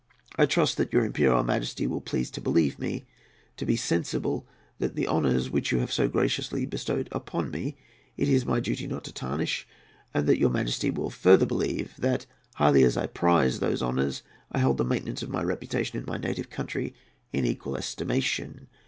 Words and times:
I 0.35 0.47
trust 0.47 0.77
that 0.77 0.91
your 0.91 1.05
Imperial 1.05 1.43
Majesty 1.43 1.85
will 1.85 2.01
please 2.01 2.31
to 2.31 2.41
believe 2.41 2.79
me 2.79 3.05
to 3.55 3.67
be 3.67 3.75
sensible 3.75 4.47
that 4.79 4.95
the 4.95 5.07
honours 5.07 5.51
which 5.51 5.71
you 5.71 5.77
have 5.77 5.93
so 5.93 6.07
graciously 6.09 6.65
bestowed 6.65 7.07
upon 7.11 7.51
me 7.51 7.77
it 8.17 8.27
is 8.27 8.43
my 8.43 8.59
duty 8.59 8.87
not 8.87 9.03
to 9.03 9.13
tarnish, 9.13 9.67
and 10.11 10.25
that 10.25 10.39
your 10.39 10.49
Majesty 10.49 10.89
will 10.89 11.11
further 11.11 11.45
believe 11.45 11.93
that, 11.99 12.25
highly 12.55 12.83
as 12.83 12.97
I 12.97 13.05
prize 13.05 13.59
those 13.59 13.83
honours, 13.83 14.23
I 14.51 14.57
hold 14.57 14.79
the 14.79 14.85
maintenance 14.85 15.21
of 15.21 15.29
my 15.29 15.43
reputation 15.43 15.99
in 15.99 16.05
my 16.07 16.17
native 16.17 16.49
country 16.49 16.95
in 17.31 17.45
equal 17.45 17.77
estimation. 17.77 18.69